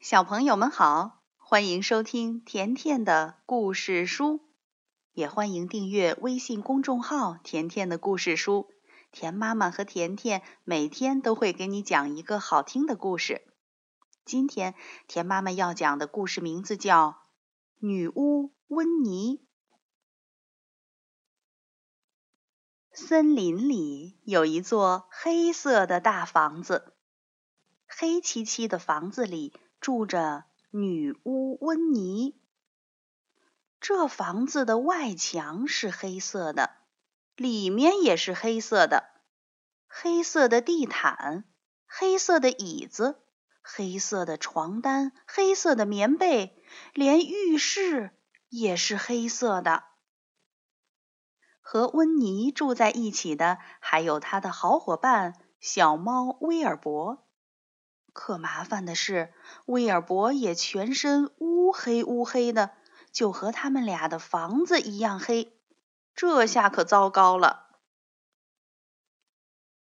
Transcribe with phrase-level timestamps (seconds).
[0.00, 4.40] 小朋友们好，欢迎收听甜甜的故事书，
[5.12, 8.70] 也欢迎订阅微信公众号“甜甜的故事书”。
[9.12, 13.42] 甜妈妈和甜甜每天都会给你讲一个好听的故事。
[14.24, 14.74] 今天
[15.06, 17.10] 甜妈妈要讲的故事名字叫
[17.86, 19.36] 《女巫温妮》。
[22.90, 26.94] 森林里有一座黑色的大房子，
[27.86, 29.52] 黑漆漆的房子里。
[29.80, 32.38] 住着女巫温妮。
[33.80, 36.70] 这房子的外墙是黑色的，
[37.34, 39.04] 里面也是黑色的。
[39.88, 41.44] 黑色的地毯，
[41.86, 43.22] 黑色的椅子，
[43.62, 48.10] 黑色的床单，黑色的棉被，连浴室
[48.50, 49.84] 也是黑色的。
[51.62, 57.26] 和温妮住在一起的还有他的好伙伴小猫威尔伯。
[58.22, 59.32] 可麻烦的是，
[59.64, 62.72] 威尔伯也全身乌黑乌黑的，
[63.12, 65.58] 就和他们俩的房子一样黑。
[66.14, 67.78] 这下可糟糕了。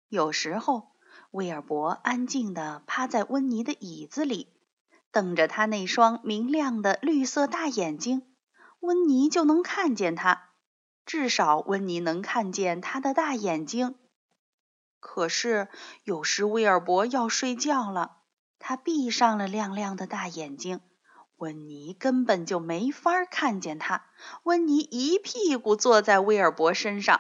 [0.10, 0.94] 有时候，
[1.30, 4.52] 威尔伯安静地趴在温妮的椅子里，
[5.12, 8.34] 瞪着他那双明亮的绿色大眼睛，
[8.80, 10.50] 温妮就能看见他。
[11.06, 13.94] 至少，温妮能看见他的大眼睛。
[15.00, 15.68] 可是
[16.04, 18.23] 有时威尔伯要睡觉了，
[18.66, 20.80] 他闭上了亮亮的大眼睛，
[21.36, 24.06] 温妮根本就没法看见他。
[24.44, 27.20] 温妮一屁股坐在威尔伯身上。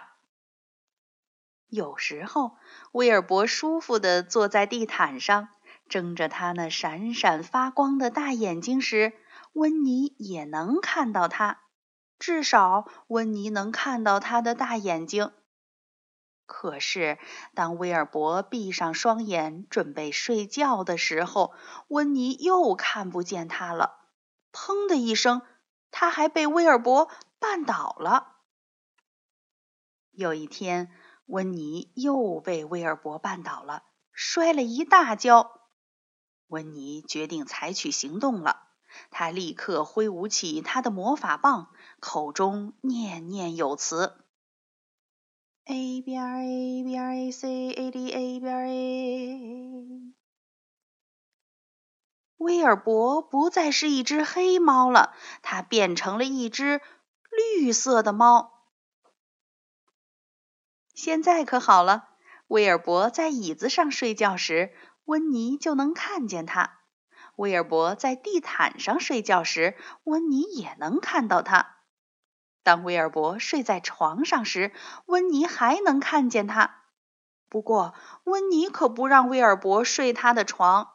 [1.67, 2.55] 有时候
[2.93, 5.49] 威尔伯舒服地坐在地毯上，
[5.89, 9.11] 睁着他那闪闪发光的大眼睛时，
[9.51, 11.59] 温妮也能看到他。
[12.19, 15.33] 至少温妮能看到他的大眼睛。
[16.45, 17.17] 可是，
[17.55, 21.53] 当威尔伯闭上双眼准备睡觉的时候，
[21.87, 23.99] 温妮又看不见他了。
[24.51, 25.41] 砰的一声，
[25.89, 28.35] 他还被威尔伯绊倒了。
[30.11, 30.91] 有一天，
[31.25, 35.61] 温妮又被威尔伯绊倒了，摔了一大跤。
[36.47, 38.67] 温妮决定采取行动了。
[39.09, 44.22] 他立刻挥舞起他的魔法棒，口中念念有词。
[45.65, 50.13] A B R A B R A C A D A B R A。
[52.35, 56.81] 威尔伯不再是一只黑猫了，它变成了一只
[57.31, 58.51] 绿色的猫。
[60.93, 62.09] 现在可好了，
[62.47, 64.75] 威尔伯在椅子上睡觉时，
[65.05, 66.71] 温妮就能看见它；
[67.37, 71.72] 威尔伯在地毯上睡觉时，温妮也能看到它。
[72.63, 74.71] 当威尔伯睡在床上时，
[75.05, 76.83] 温妮还能看见他。
[77.49, 77.93] 不过，
[78.23, 80.89] 温妮可不让威尔伯睡他的床。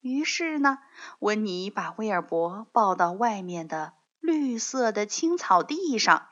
[0.00, 0.78] 于是呢，
[1.18, 6.28] 温妮把威尔伯抱到外面的绿色的青草地上。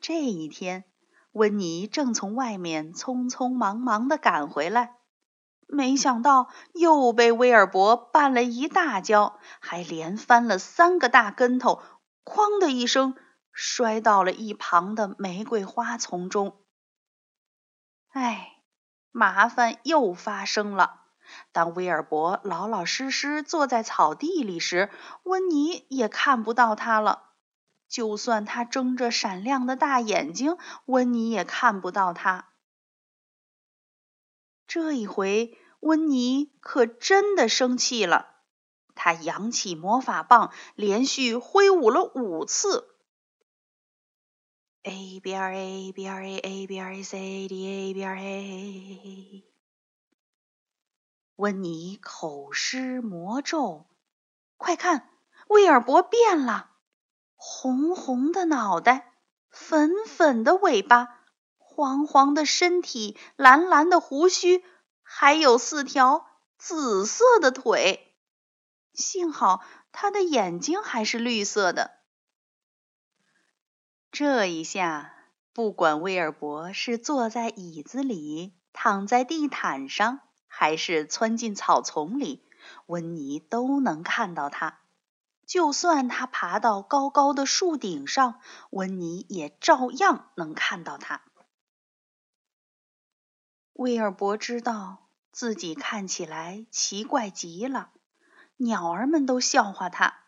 [0.00, 0.84] 这一天，
[1.32, 4.98] 温妮正从外面匆匆忙忙地赶回来。
[5.74, 11.82] 没想到又被威尔伯绊了一大跤，还连翻了三个大跟头，
[12.24, 13.14] 哐的一声
[13.52, 16.56] 摔到了一旁的玫瑰花丛中。
[18.08, 18.62] 哎，
[19.10, 21.02] 麻烦又发生了。
[21.52, 24.90] 当威尔伯老老实实坐在草地里时，
[25.24, 27.30] 温妮也看不到他了。
[27.88, 30.56] 就算他睁着闪亮的大眼睛，
[30.86, 32.48] 温妮也看不到他。
[34.66, 38.30] 这一回，温妮可真的生气了。
[38.94, 42.88] 他扬起魔法棒，连续挥舞了五次。
[44.82, 48.02] A B R A B R A A B R A C A D A B
[48.02, 49.44] R A。
[51.36, 53.84] 温妮口施魔咒，
[54.56, 55.10] 快看，
[55.48, 56.70] 威尔伯变了，
[57.36, 59.12] 红红的脑袋，
[59.50, 61.20] 粉粉的尾巴。
[61.58, 64.64] 黄黄的身体，蓝蓝的胡须，
[65.04, 66.26] 还有四条
[66.58, 68.10] 紫色的腿。
[68.92, 71.92] 幸好他的眼睛还是绿色的。
[74.10, 75.14] 这一下，
[75.52, 82.48] 不管威尔伯是坐在椅子里，躺在地毯上，还是窜进草丛里，
[82.86, 84.80] 温妮都能看到他。
[85.46, 88.40] 就算他爬到高高的树顶上，
[88.70, 91.22] 温妮也照样能看到他。
[93.74, 97.90] 威尔伯知道自己看起来奇怪极了，
[98.56, 100.20] 鸟儿们都笑话他。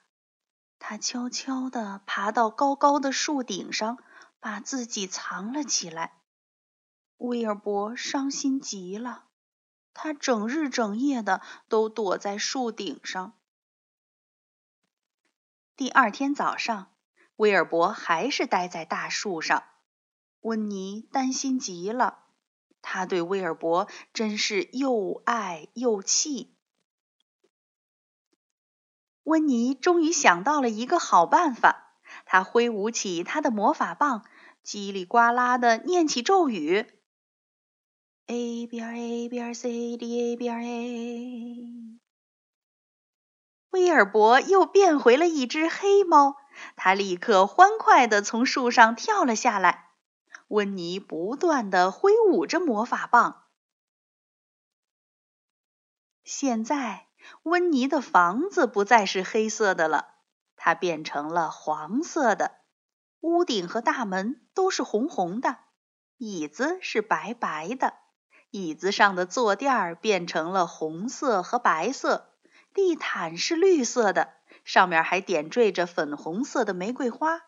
[0.81, 3.99] 他悄悄地爬到高高的树顶上，
[4.41, 6.21] 把自己藏了起来。
[7.19, 9.25] 威尔伯伤心极了，
[9.95, 13.33] 他整日整夜的都躲在树顶上。
[15.77, 16.91] 第二天早上，
[17.37, 19.63] 威尔伯还是待在大树上。
[20.41, 22.26] 温妮担心极了，
[22.89, 26.55] 他对威尔伯真是又爱又气。
[29.25, 34.25] 温妮终于想到了一个好办法，他挥舞起他的魔法棒，
[34.65, 36.87] 叽里呱啦的念起咒语
[38.27, 41.99] ：A B R A B R C D A B R A。
[43.71, 46.37] 威尔伯又变回了一只黑猫，
[46.77, 49.86] 他立刻欢快的从树上跳了下来。
[50.49, 53.45] 温妮不断的挥舞着魔法棒。
[56.23, 57.07] 现在，
[57.43, 60.15] 温妮的房子不再是黑色的了，
[60.57, 62.53] 它变成了黄色的。
[63.21, 65.59] 屋顶和大门都是红红的，
[66.17, 67.95] 椅子是白白的，
[68.51, 72.33] 椅子上的坐垫儿变成了红色和白色。
[72.73, 77.46] 地毯是绿色的，上面还点缀着粉红色的玫瑰花。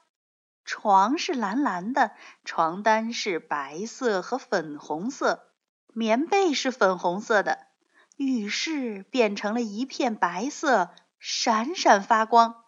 [0.69, 2.13] 床是蓝蓝的，
[2.45, 5.51] 床单是白色和粉红色，
[5.95, 7.69] 棉被是粉红色的，
[8.17, 12.67] 浴室变成了一片白色，闪闪发光。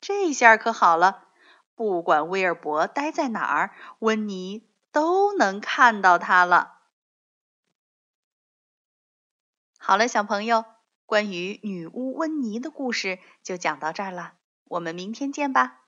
[0.00, 1.24] 这下可好了，
[1.74, 6.78] 不管威尔伯待在哪儿，温妮都能看到他了。
[9.78, 10.64] 好了，小朋友，
[11.04, 14.32] 关于女巫温妮的故事就讲到这儿了，
[14.64, 15.82] 我们明天见吧。